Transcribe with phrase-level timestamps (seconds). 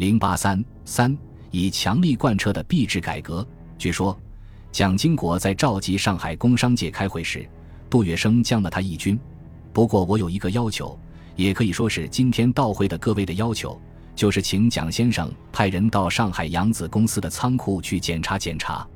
[0.00, 1.14] 零八三三
[1.50, 3.46] 以强力贯彻的币制改革。
[3.76, 4.18] 据说，
[4.72, 7.46] 蒋经国在召集上海工商界开会时，
[7.90, 9.20] 杜月笙降了他一军。
[9.74, 10.98] 不过，我有一个要求，
[11.36, 13.78] 也可以说是今天到会的各位的要求，
[14.16, 18.88] 就是请蒋先生派人到上海扬子公司的仓库去检查检查。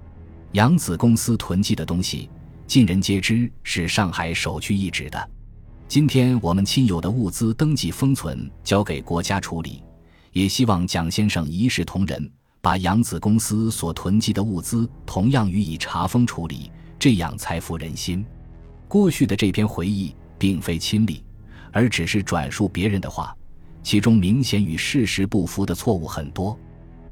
[0.52, 2.30] 扬子公司囤积的东西，
[2.66, 5.30] 尽人皆知是上海首屈一指的。
[5.86, 9.82] 今天我们亲友的物资登记封存交给国家处理，
[10.34, 12.30] 也希望蒋先生一视同仁，
[12.60, 18.22] 把扬子公司所囤积的物资同样予以查封处理，这样才服人心。
[18.86, 21.24] 过去的这篇回忆并非亲历，
[21.72, 23.34] 而只是转述别人的话，
[23.82, 26.58] 其中明显与事实不符的错误很多。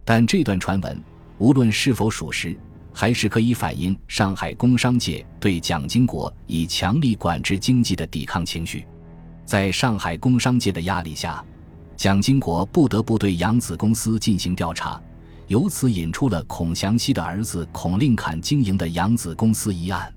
[0.05, 1.03] 但这段传闻
[1.39, 2.55] 无论是否属实。
[2.95, 8.85] 还是可以反映上海工商界对蒋经国以强力管制经济的抵抗情绪。
[9.47, 11.43] 在上海工商界的压力下，
[11.97, 15.01] 蒋经国不得不对扬子公司进行调查，
[15.47, 20.13] 由此引出了孔祥熙的儿子孔令侃经营的扬子公司一案。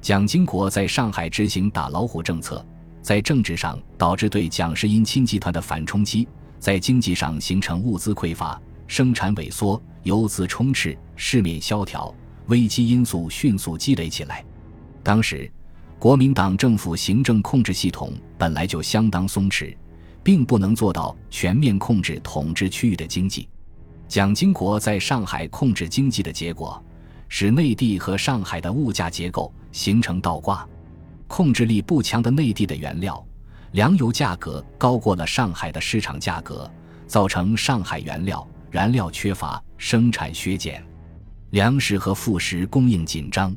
[0.00, 2.64] 蒋经国在上海执行打老虎政策，
[3.02, 6.28] 在政治上导致对蒋世英亲集团的反冲击，
[6.60, 9.80] 在经济上形成物资匮乏、生产萎缩。
[10.04, 12.14] 游资充斥，市面萧条，
[12.46, 14.44] 危机因素迅速积累起来。
[15.02, 15.50] 当时，
[15.98, 19.76] 国民党政府行政控制系统本来就相当松弛，
[20.26, 23.48] 并不能做到全面控制统治区域的经济。
[24.08, 26.84] 蒋经国在上海控制经济的结果，
[27.28, 30.68] 使内地和上海的物价结构形成倒挂。
[31.28, 33.24] 控制力不强的内地的原料、
[33.70, 36.68] 粮油价格高过了上海的市场价格，
[37.06, 38.44] 造成上海原料。
[38.68, 40.84] 燃料缺乏，生产削减，
[41.50, 43.56] 粮食和副食供应紧张。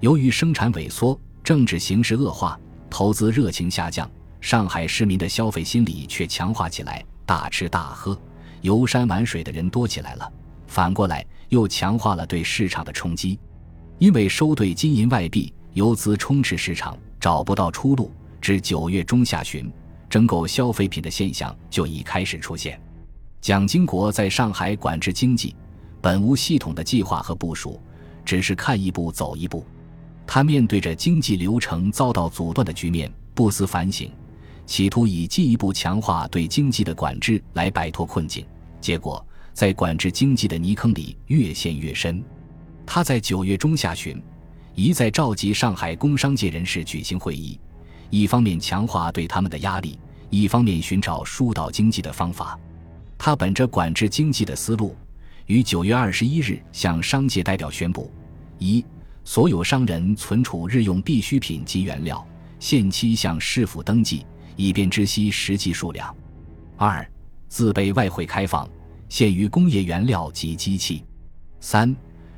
[0.00, 4.10] 由于生产萎缩，政治形势恶化，投资热情下降，
[4.40, 8.18] 上海市民的消费心理却强化起来，大吃大喝、
[8.60, 10.32] 游山玩水的人多起来了。
[10.66, 13.38] 反过来又强化了对市场的冲击，
[13.98, 18.12] 因为收兑金银外币，游资充斥市场，找不到出路。
[18.40, 19.70] 至九月中下旬，
[20.08, 22.80] 征购消费品的现象就已开始出现。
[23.40, 25.56] 蒋经国在上海管制经济，
[26.00, 27.80] 本无系统的计划和部署，
[28.24, 29.66] 只是看一步走一步。
[30.26, 34.10] 他面对着经济流程遭到阻断的局面，不思反省，
[34.68, 38.44] 企图以进一步强化对经济的管制来摆脱困境。
[38.82, 42.22] 结果，在管制经济的泥坑里越陷越深。
[42.84, 44.22] 他在九月中下旬，
[44.74, 47.58] 一再召集上海工商界人士举行会议，
[48.10, 49.98] 一方面强化对他们的压力，
[50.28, 52.60] 一方面寻找疏导经济的方法。
[53.16, 54.94] 他本着管制经济的思路，
[55.46, 58.12] 于九月二十一日向商界代表宣布：
[58.58, 58.84] 一、
[59.24, 62.22] 所有商人存储日用必需品及原料，
[62.60, 64.26] 限期向市府登记，
[64.58, 66.12] 以便知悉实际数量；
[66.76, 67.08] 二、
[67.48, 68.68] 自备外汇开放，
[69.08, 71.04] 限于工业原料及机器；
[71.60, 71.94] 三、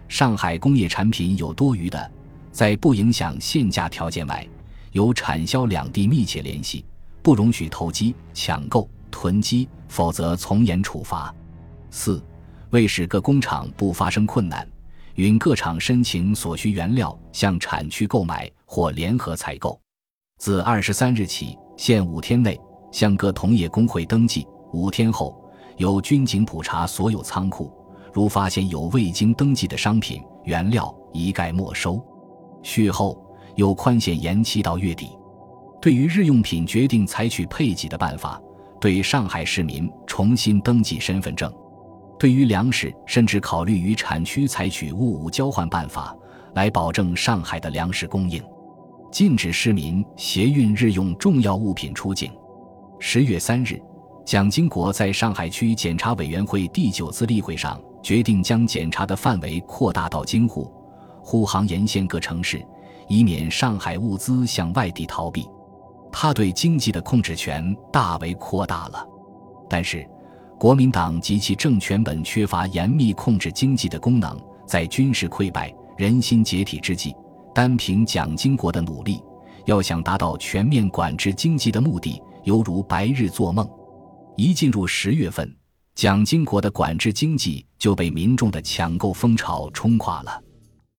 [0.06, 2.10] 上海工业产品有多余的，
[2.53, 4.47] 在不影响限价条件外，
[4.92, 6.84] 由产销两地密切联系，
[7.22, 8.88] 不容许投机抢购。
[9.10, 11.34] 囤积，否则从严处罚。
[11.91, 12.22] 四，
[12.70, 14.66] 为使各工厂不发生困难，
[15.16, 19.78] 允各厂申请所需原料向产区购买或联合采购。
[20.38, 22.60] 自二十三日起，限五天内
[22.92, 25.34] 向各同业工会登记，五天后
[25.78, 27.72] 由军警普查所有仓库，
[28.12, 31.98] 如发现有未经登记的商品原料，一概没收。
[32.62, 33.18] 续后
[33.54, 35.18] 又宽限延期到月底。
[35.80, 38.38] 对于日用品，决定采取配给的办法。
[38.78, 41.50] 对上海市民重新登记身份证，
[42.18, 46.14] 对于粮食，甚至考虑与产区采取物物交换办法，
[46.52, 48.42] 来保证上海的粮食供应。
[49.10, 52.31] 禁止市民携运日用重要物品出境。
[53.00, 53.81] 十月三日，
[54.25, 60.72] 蒋经国在上海区检察委员会第九次例会上决定将检查的范围扩大到京沪、
[61.22, 62.65] 沪杭沿线各城市，
[63.09, 65.48] 以免上海物资向外地逃避。
[66.12, 69.04] 他对经济的控制权大为扩大了，
[69.69, 70.09] 但是
[70.59, 77.15] 国民党及其政权本缺乏严密控制经济的功能，在军事溃败、人心解体之际，
[77.54, 79.20] 单凭蒋经国的努力，
[79.66, 83.68] 要想达到全面管制经济的目的，犹如白日做梦。
[84.36, 85.54] 一进入十月份，
[85.94, 90.42] 蒋经国的管制经济就被民众的抢购风潮冲垮了。